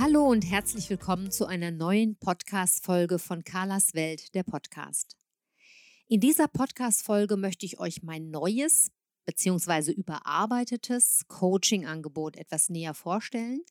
[0.00, 5.16] Hallo und herzlich willkommen zu einer neuen Podcast-Folge von Carlas Welt, der Podcast.
[6.06, 8.92] In dieser Podcast-Folge möchte ich euch mein neues
[9.26, 9.90] bzw.
[9.90, 13.62] überarbeitetes Coaching-Angebot etwas näher vorstellen.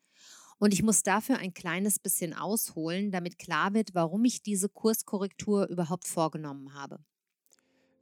[0.59, 5.69] Und ich muss dafür ein kleines bisschen ausholen, damit klar wird, warum ich diese Kurskorrektur
[5.69, 6.99] überhaupt vorgenommen habe.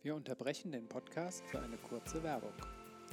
[0.01, 2.53] Wir unterbrechen den Podcast für eine kurze Werbung.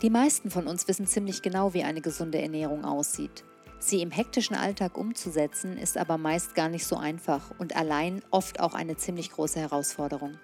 [0.00, 3.44] Die meisten von uns wissen ziemlich genau, wie eine gesunde Ernährung aussieht.
[3.84, 8.60] Sie im hektischen Alltag umzusetzen, ist aber meist gar nicht so einfach und allein oft
[8.60, 10.38] auch eine ziemlich große Herausforderung.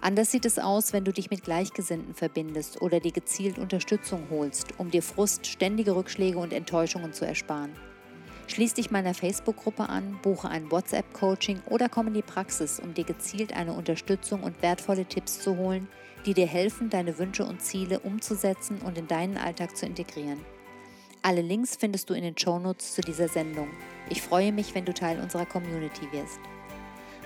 [0.00, 4.78] Anders sieht es aus, wenn du dich mit Gleichgesinnten verbindest oder dir gezielt Unterstützung holst,
[4.78, 7.72] um dir Frust, ständige Rückschläge und Enttäuschungen zu ersparen.
[8.46, 13.04] Schließ dich meiner Facebook-Gruppe an, buche ein WhatsApp-Coaching oder komm in die Praxis, um dir
[13.04, 15.86] gezielt eine Unterstützung und wertvolle Tipps zu holen,
[16.24, 20.40] die dir helfen, deine Wünsche und Ziele umzusetzen und in deinen Alltag zu integrieren.
[21.26, 23.70] Alle Links findest du in den Shownotes zu dieser Sendung.
[24.10, 26.38] Ich freue mich, wenn du Teil unserer Community wirst.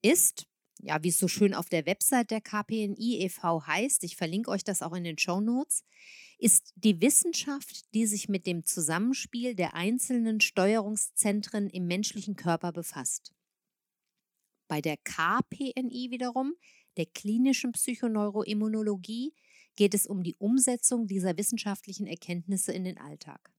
[0.04, 0.46] ist,
[0.80, 3.66] ja, wie es so schön auf der Website der KPNI e.V.
[3.66, 5.84] heißt, ich verlinke euch das auch in den Show Notes,
[6.38, 13.34] ist die Wissenschaft, die sich mit dem Zusammenspiel der einzelnen Steuerungszentren im menschlichen Körper befasst.
[14.68, 16.56] Bei der KPNI wiederum
[16.98, 19.34] der klinischen Psychoneuroimmunologie
[19.76, 23.52] geht es um die Umsetzung dieser wissenschaftlichen Erkenntnisse in den Alltag.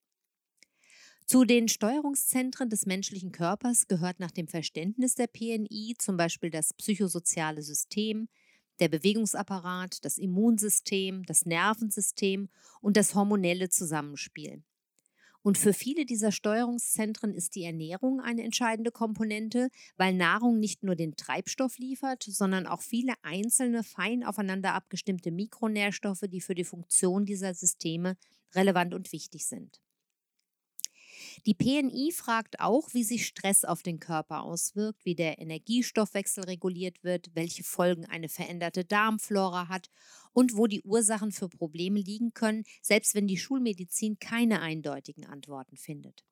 [1.27, 6.75] Zu den Steuerungszentren des menschlichen Körpers gehört nach dem Verständnis der PNI zum Beispiel das
[6.75, 8.29] psychosoziale System,
[8.81, 12.49] der Bewegungsapparat, das Immunsystem, das Nervensystem
[12.81, 14.63] und das hormonelle Zusammenspiel.
[15.43, 20.95] Und für viele dieser Steuerungszentren ist die Ernährung eine entscheidende Komponente, weil Nahrung nicht nur
[20.95, 27.25] den Treibstoff liefert, sondern auch viele einzelne fein aufeinander abgestimmte Mikronährstoffe, die für die Funktion
[27.27, 28.17] dieser Systeme
[28.55, 29.81] relevant und wichtig sind.
[31.47, 37.03] Die PNI fragt auch, wie sich Stress auf den Körper auswirkt, wie der Energiestoffwechsel reguliert
[37.03, 39.91] wird, welche Folgen eine veränderte Darmflora hat
[40.33, 45.77] und wo die Ursachen für Probleme liegen können, selbst wenn die Schulmedizin keine eindeutigen Antworten
[45.77, 46.25] findet.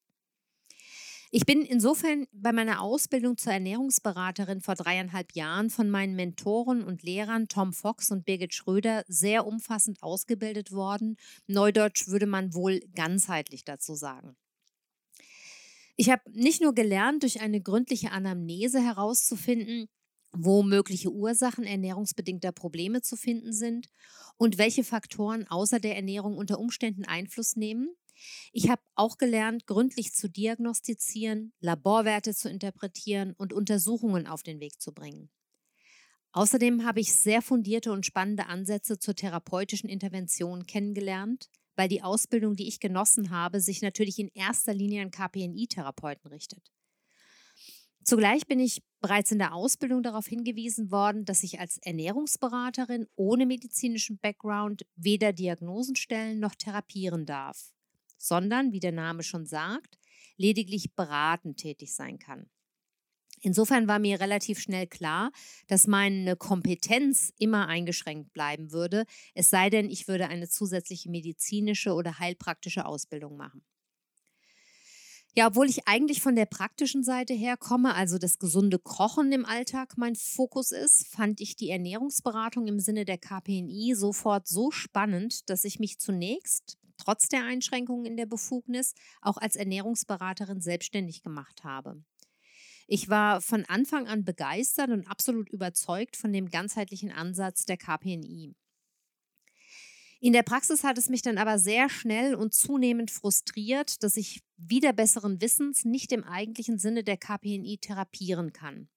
[1.33, 7.05] Ich bin insofern bei meiner Ausbildung zur Ernährungsberaterin vor dreieinhalb Jahren von meinen Mentoren und
[7.05, 11.17] Lehrern Tom Fox und Birgit Schröder sehr umfassend ausgebildet worden.
[11.47, 14.35] Neudeutsch würde man wohl ganzheitlich dazu sagen.
[15.95, 19.87] Ich habe nicht nur gelernt, durch eine gründliche Anamnese herauszufinden,
[20.33, 23.89] wo mögliche Ursachen ernährungsbedingter Probleme zu finden sind
[24.37, 27.91] und welche Faktoren außer der Ernährung unter Umständen Einfluss nehmen.
[28.53, 34.81] Ich habe auch gelernt, gründlich zu diagnostizieren, Laborwerte zu interpretieren und Untersuchungen auf den Weg
[34.81, 35.31] zu bringen.
[36.33, 42.55] Außerdem habe ich sehr fundierte und spannende Ansätze zur therapeutischen Intervention kennengelernt, weil die Ausbildung,
[42.55, 46.71] die ich genossen habe, sich natürlich in erster Linie an KPNI-Therapeuten richtet.
[48.11, 53.47] Zugleich bin ich bereits in der Ausbildung darauf hingewiesen worden, dass ich als Ernährungsberaterin ohne
[53.47, 57.73] medizinischen Background weder Diagnosen stellen noch therapieren darf,
[58.19, 59.97] sondern, wie der Name schon sagt,
[60.37, 62.51] lediglich beratend tätig sein kann.
[63.43, 65.31] Insofern war mir relativ schnell klar,
[65.69, 69.05] dass meine Kompetenz immer eingeschränkt bleiben würde,
[69.37, 73.63] es sei denn, ich würde eine zusätzliche medizinische oder heilpraktische Ausbildung machen.
[75.37, 79.45] Ja, obwohl ich eigentlich von der praktischen Seite her komme, also das gesunde Kochen im
[79.45, 85.49] Alltag mein Fokus ist, fand ich die Ernährungsberatung im Sinne der KPNI sofort so spannend,
[85.49, 91.63] dass ich mich zunächst, trotz der Einschränkungen in der Befugnis, auch als Ernährungsberaterin selbstständig gemacht
[91.63, 92.03] habe.
[92.89, 98.57] Ich war von Anfang an begeistert und absolut überzeugt von dem ganzheitlichen Ansatz der KPNI.
[100.23, 104.43] In der Praxis hat es mich dann aber sehr schnell und zunehmend frustriert, dass ich
[104.59, 108.91] wieder besseren Wissens nicht im eigentlichen Sinne der KPNI therapieren kann.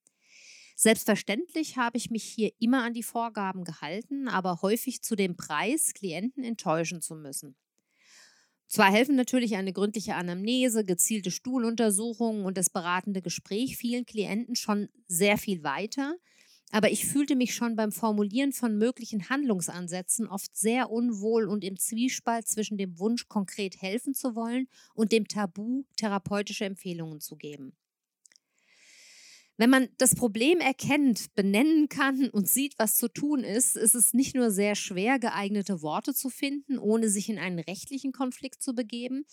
[0.76, 5.94] Selbstverständlich habe ich mich hier immer an die Vorgaben gehalten, aber häufig zu dem Preis,
[5.94, 7.56] Klienten enttäuschen zu müssen.
[8.66, 14.88] Zwar helfen natürlich eine gründliche Anamnese, gezielte Stuhluntersuchungen und das beratende Gespräch vielen Klienten schon
[15.06, 16.16] sehr viel weiter,
[16.74, 21.78] aber ich fühlte mich schon beim Formulieren von möglichen Handlungsansätzen oft sehr unwohl und im
[21.78, 27.76] Zwiespalt zwischen dem Wunsch, konkret helfen zu wollen und dem Tabu, therapeutische Empfehlungen zu geben.
[29.56, 34.12] Wenn man das Problem erkennt, benennen kann und sieht, was zu tun ist, ist es
[34.12, 38.74] nicht nur sehr schwer, geeignete Worte zu finden, ohne sich in einen rechtlichen Konflikt zu
[38.74, 39.26] begeben.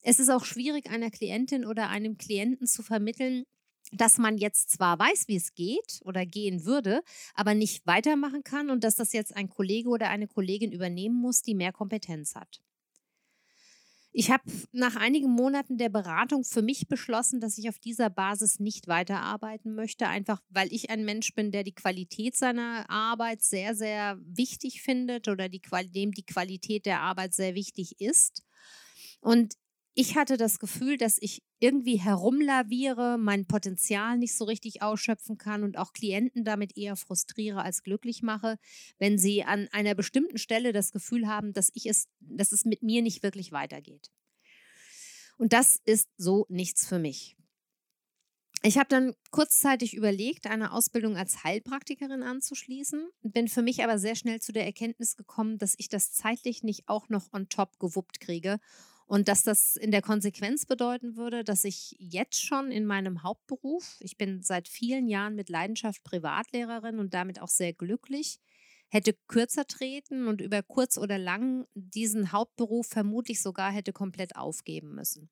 [0.00, 3.44] Es ist auch schwierig, einer Klientin oder einem Klienten zu vermitteln,
[3.92, 7.02] dass man jetzt zwar weiß, wie es geht oder gehen würde,
[7.34, 11.42] aber nicht weitermachen kann und dass das jetzt ein Kollege oder eine Kollegin übernehmen muss,
[11.42, 12.60] die mehr Kompetenz hat.
[14.18, 18.60] Ich habe nach einigen Monaten der Beratung für mich beschlossen, dass ich auf dieser Basis
[18.60, 23.74] nicht weiterarbeiten möchte, einfach weil ich ein Mensch bin, der die Qualität seiner Arbeit sehr,
[23.74, 25.60] sehr wichtig findet oder die,
[25.94, 28.42] dem die Qualität der Arbeit sehr wichtig ist.
[29.20, 29.52] Und
[29.92, 35.62] ich hatte das Gefühl, dass ich irgendwie herumlaviere, mein Potenzial nicht so richtig ausschöpfen kann
[35.62, 38.58] und auch Klienten damit eher frustriere als glücklich mache,
[38.98, 42.82] wenn sie an einer bestimmten Stelle das Gefühl haben, dass ich es, dass es mit
[42.82, 44.10] mir nicht wirklich weitergeht.
[45.38, 47.36] Und das ist so nichts für mich.
[48.62, 54.16] Ich habe dann kurzzeitig überlegt, eine Ausbildung als Heilpraktikerin anzuschließen, bin für mich aber sehr
[54.16, 58.18] schnell zu der Erkenntnis gekommen, dass ich das zeitlich nicht auch noch on top gewuppt
[58.18, 58.58] kriege
[59.06, 63.96] und dass das in der Konsequenz bedeuten würde, dass ich jetzt schon in meinem Hauptberuf,
[64.00, 68.40] ich bin seit vielen Jahren mit Leidenschaft Privatlehrerin und damit auch sehr glücklich,
[68.88, 74.94] hätte kürzer treten und über kurz oder lang diesen Hauptberuf vermutlich sogar hätte komplett aufgeben
[74.94, 75.30] müssen.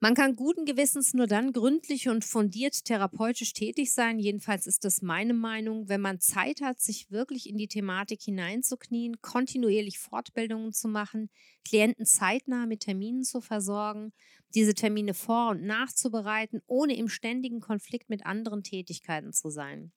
[0.00, 4.18] Man kann guten Gewissens nur dann gründlich und fundiert therapeutisch tätig sein.
[4.18, 9.20] Jedenfalls ist das meine Meinung, wenn man Zeit hat, sich wirklich in die Thematik hineinzuknien,
[9.22, 11.30] kontinuierlich Fortbildungen zu machen,
[11.64, 14.12] Klienten zeitnah mit Terminen zu versorgen,
[14.54, 19.92] diese Termine vor- und nachzubereiten, ohne im ständigen Konflikt mit anderen Tätigkeiten zu sein.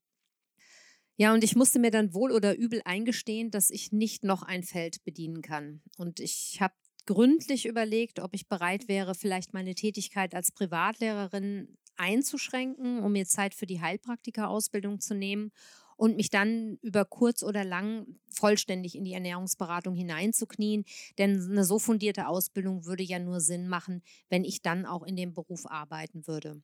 [1.19, 4.63] Ja, und ich musste mir dann wohl oder übel eingestehen, dass ich nicht noch ein
[4.63, 5.81] Feld bedienen kann.
[5.97, 6.75] Und ich habe
[7.07, 13.55] gründlich überlegt, ob ich bereit wäre, vielleicht meine Tätigkeit als Privatlehrerin einzuschränken, um mir Zeit
[13.55, 15.51] für die Heilpraktika-Ausbildung zu nehmen
[15.95, 20.85] und mich dann über kurz oder lang vollständig in die Ernährungsberatung hineinzuknien.
[21.17, 25.15] Denn eine so fundierte Ausbildung würde ja nur Sinn machen, wenn ich dann auch in
[25.15, 26.61] dem Beruf arbeiten würde.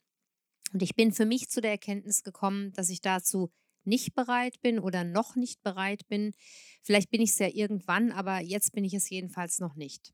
[0.72, 3.50] Und ich bin für mich zu der Erkenntnis gekommen, dass ich dazu
[3.86, 6.34] nicht bereit bin oder noch nicht bereit bin.
[6.82, 10.14] Vielleicht bin ich es ja irgendwann, aber jetzt bin ich es jedenfalls noch nicht.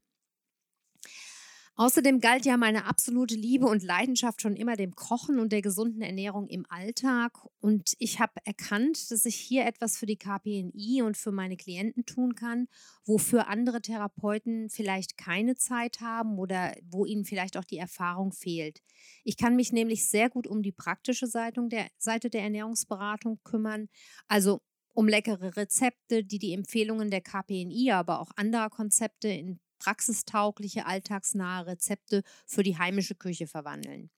[1.79, 6.01] Außerdem galt ja meine absolute Liebe und Leidenschaft schon immer dem Kochen und der gesunden
[6.01, 7.31] Ernährung im Alltag.
[7.61, 12.05] Und ich habe erkannt, dass ich hier etwas für die KPNI und für meine Klienten
[12.05, 12.67] tun kann,
[13.05, 18.81] wofür andere Therapeuten vielleicht keine Zeit haben oder wo ihnen vielleicht auch die Erfahrung fehlt.
[19.23, 23.87] Ich kann mich nämlich sehr gut um die praktische Seite der, Ernährungsberatung kümmern,
[24.27, 24.59] also
[24.93, 31.65] um leckere Rezepte, die die Empfehlungen der KPNI, aber auch anderer Konzepte in praxistaugliche, alltagsnahe
[31.65, 34.09] Rezepte für die heimische Küche verwandeln.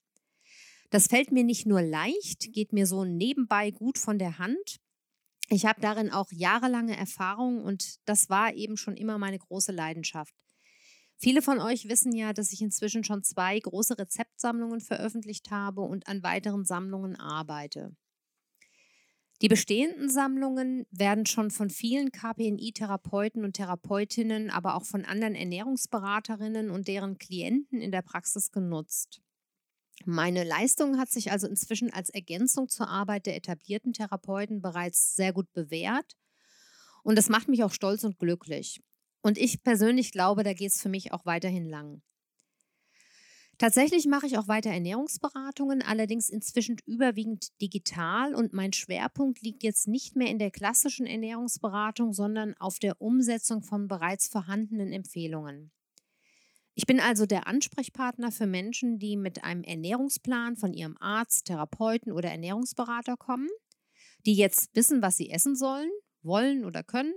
[0.90, 4.82] Das fällt mir nicht nur leicht, geht mir so nebenbei gut von der Hand.
[5.50, 10.34] Ich habe darin auch jahrelange Erfahrung und das war eben schon immer meine große Leidenschaft.
[11.18, 16.08] Viele von euch wissen ja, dass ich inzwischen schon zwei große Rezeptsammlungen veröffentlicht habe und
[16.08, 17.96] an weiteren Sammlungen arbeite.
[19.42, 26.70] Die bestehenden Sammlungen werden schon von vielen KPNI-Therapeuten und Therapeutinnen, aber auch von anderen Ernährungsberaterinnen
[26.70, 29.20] und deren Klienten in der Praxis genutzt.
[30.06, 35.34] Meine Leistung hat sich also inzwischen als Ergänzung zur Arbeit der etablierten Therapeuten bereits sehr
[35.34, 36.16] gut bewährt.
[37.04, 38.80] Und das macht mich auch stolz und glücklich.
[39.22, 42.04] Und ich persönlich glaube, da geht es für mich auch weiterhin lang.
[43.62, 49.88] Tatsächlich mache ich auch weiter Ernährungsberatungen, allerdings inzwischen überwiegend digital und mein Schwerpunkt liegt jetzt
[49.88, 55.72] nicht mehr in der klassischen Ernährungsberatung, sondern auf der Umsetzung von bereits vorhandenen Empfehlungen.
[56.74, 62.12] Ich bin also der Ansprechpartner für Menschen, die mit einem Ernährungsplan von ihrem Arzt, Therapeuten
[62.12, 63.50] oder Ernährungsberater kommen,
[64.26, 65.92] die jetzt wissen, was sie essen sollen,
[66.24, 67.14] wollen oder können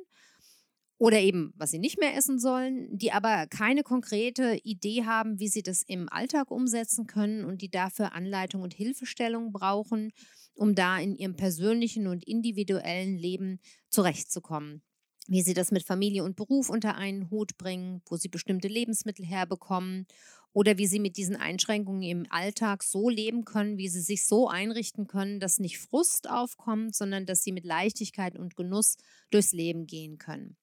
[1.04, 5.48] oder eben, was sie nicht mehr essen sollen, die aber keine konkrete Idee haben, wie
[5.48, 10.12] sie das im Alltag umsetzen können und die dafür Anleitung und Hilfestellung brauchen,
[10.54, 14.82] um da in ihrem persönlichen und individuellen Leben zurechtzukommen.
[15.28, 19.26] wie sie das mit Familie und Beruf unter einen Hut bringen, wo sie bestimmte Lebensmittel
[19.26, 20.06] herbekommen
[20.52, 24.48] oder wie sie mit diesen Einschränkungen im Alltag so leben können, wie sie sich so
[24.48, 28.96] einrichten können, dass nicht Frust aufkommt, sondern dass sie mit Leichtigkeit und Genuss
[29.30, 30.56] durchs Leben gehen können.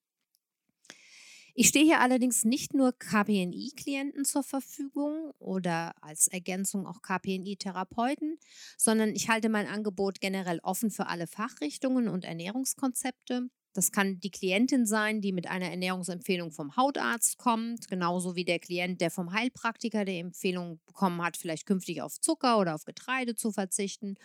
[1.54, 8.40] Ich stehe hier allerdings nicht nur KPNI-Klienten zur Verfügung oder als Ergänzung auch KPNI-Therapeuten,
[8.78, 13.50] sondern ich halte mein Angebot generell offen für alle Fachrichtungen und Ernährungskonzepte.
[13.74, 18.60] Das kann die Klientin sein, die mit einer Ernährungsempfehlung vom Hautarzt kommt, genauso wie der
[18.60, 23.36] Klient, der vom Heilpraktiker die Empfehlung bekommen hat, vielleicht künftig auf Zucker oder auf Getreide
[23.36, 24.16] zu verzichten.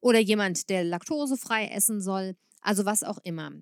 [0.00, 2.36] Oder jemand, der laktosefrei essen soll.
[2.60, 3.52] Also was auch immer.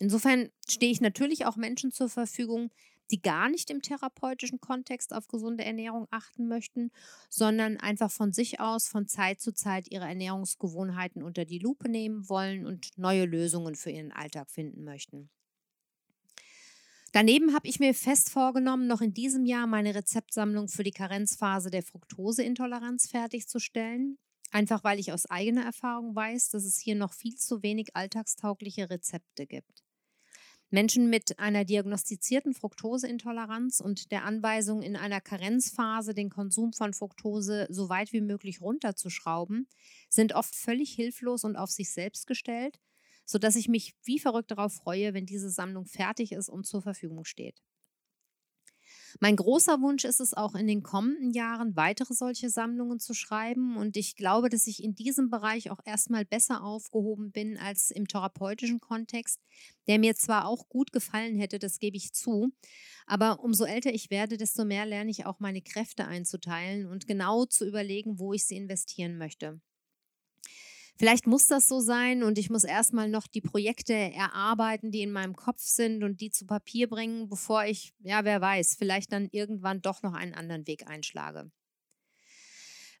[0.00, 2.70] Insofern stehe ich natürlich auch Menschen zur Verfügung,
[3.10, 6.90] die gar nicht im therapeutischen Kontext auf gesunde Ernährung achten möchten,
[7.30, 12.28] sondern einfach von sich aus von Zeit zu Zeit ihre Ernährungsgewohnheiten unter die Lupe nehmen
[12.28, 15.30] wollen und neue Lösungen für ihren Alltag finden möchten.
[17.12, 21.70] Daneben habe ich mir fest vorgenommen, noch in diesem Jahr meine Rezeptsammlung für die Karenzphase
[21.70, 24.18] der Fructoseintoleranz fertigzustellen.
[24.50, 28.90] Einfach weil ich aus eigener Erfahrung weiß, dass es hier noch viel zu wenig alltagstaugliche
[28.90, 29.87] Rezepte gibt.
[30.70, 37.66] Menschen mit einer diagnostizierten Fructoseintoleranz und der Anweisung, in einer Karenzphase den Konsum von Fructose
[37.70, 39.66] so weit wie möglich runterzuschrauben,
[40.10, 42.78] sind oft völlig hilflos und auf sich selbst gestellt,
[43.24, 47.24] sodass ich mich wie verrückt darauf freue, wenn diese Sammlung fertig ist und zur Verfügung
[47.24, 47.62] steht.
[49.20, 53.76] Mein großer Wunsch ist es auch in den kommenden Jahren, weitere solche Sammlungen zu schreiben.
[53.76, 58.06] Und ich glaube, dass ich in diesem Bereich auch erstmal besser aufgehoben bin als im
[58.06, 59.40] therapeutischen Kontext,
[59.86, 62.50] der mir zwar auch gut gefallen hätte, das gebe ich zu.
[63.06, 67.46] Aber umso älter ich werde, desto mehr lerne ich auch meine Kräfte einzuteilen und genau
[67.46, 69.60] zu überlegen, wo ich sie investieren möchte.
[70.98, 75.12] Vielleicht muss das so sein und ich muss erstmal noch die Projekte erarbeiten, die in
[75.12, 79.28] meinem Kopf sind und die zu Papier bringen, bevor ich, ja, wer weiß, vielleicht dann
[79.30, 81.52] irgendwann doch noch einen anderen Weg einschlage.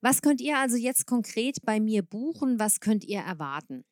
[0.00, 2.60] Was könnt ihr also jetzt konkret bei mir buchen?
[2.60, 3.84] Was könnt ihr erwarten?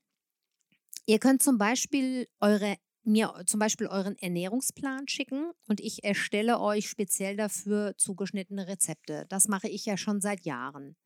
[1.07, 6.89] Ihr könnt zum Beispiel eure mir zum Beispiel euren Ernährungsplan schicken und ich erstelle euch
[6.89, 9.27] speziell dafür zugeschnittene Rezepte.
[9.29, 10.97] Das mache ich ja schon seit Jahren.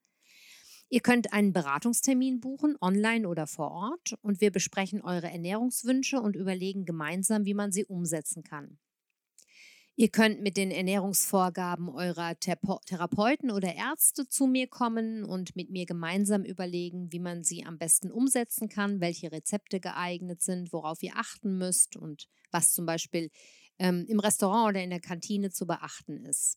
[0.92, 6.34] Ihr könnt einen Beratungstermin buchen, online oder vor Ort, und wir besprechen eure Ernährungswünsche und
[6.34, 8.76] überlegen gemeinsam, wie man sie umsetzen kann.
[9.94, 15.86] Ihr könnt mit den Ernährungsvorgaben eurer Therapeuten oder Ärzte zu mir kommen und mit mir
[15.86, 21.16] gemeinsam überlegen, wie man sie am besten umsetzen kann, welche Rezepte geeignet sind, worauf ihr
[21.16, 23.30] achten müsst und was zum Beispiel
[23.78, 26.56] ähm, im Restaurant oder in der Kantine zu beachten ist.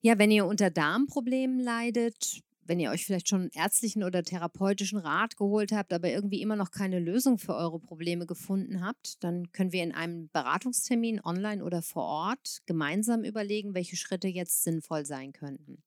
[0.00, 5.36] Ja, wenn ihr unter Darmproblemen leidet, wenn ihr euch vielleicht schon ärztlichen oder therapeutischen Rat
[5.36, 9.72] geholt habt, aber irgendwie immer noch keine Lösung für eure Probleme gefunden habt, dann können
[9.72, 15.32] wir in einem Beratungstermin online oder vor Ort gemeinsam überlegen, welche Schritte jetzt sinnvoll sein
[15.32, 15.82] könnten.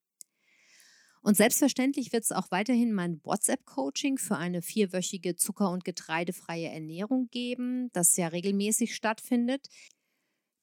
[1.22, 7.28] Und selbstverständlich wird es auch weiterhin mein WhatsApp-Coaching für eine vierwöchige zucker- und getreidefreie Ernährung
[7.30, 9.68] geben, das ja regelmäßig stattfindet.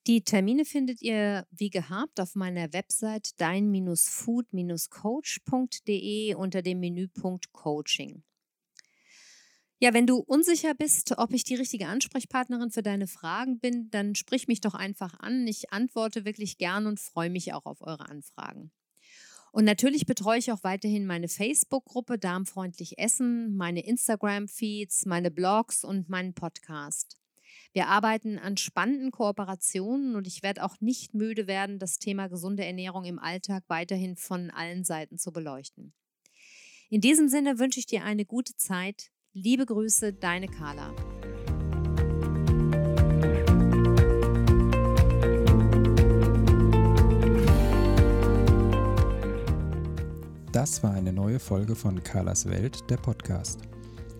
[0.10, 8.24] Die Termine findet ihr wie gehabt auf meiner Website dein-food-coach.de unter dem Menüpunkt Coaching.
[9.78, 14.16] Ja, wenn du unsicher bist, ob ich die richtige Ansprechpartnerin für deine Fragen bin, dann
[14.16, 15.46] sprich mich doch einfach an.
[15.46, 18.72] Ich antworte wirklich gern und freue mich auch auf eure Anfragen.
[19.52, 26.10] Und natürlich betreue ich auch weiterhin meine Facebook-Gruppe Darmfreundlich Essen, meine Instagram-Feeds, meine Blogs und
[26.10, 27.20] meinen Podcast.
[27.72, 32.66] Wir arbeiten an spannenden Kooperationen und ich werde auch nicht müde werden, das Thema gesunde
[32.66, 35.94] Ernährung im Alltag weiterhin von allen Seiten zu beleuchten.
[36.90, 39.12] In diesem Sinne wünsche ich dir eine gute Zeit.
[39.34, 40.96] Liebe Grüße, deine Carla.
[50.52, 53.60] Das war eine neue Folge von Carlas Welt, der Podcast.